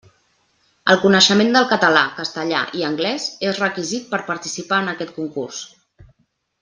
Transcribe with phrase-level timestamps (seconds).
[0.93, 5.61] El coneixement del català, castellà i anglès és requisit per participar en aquest concurs.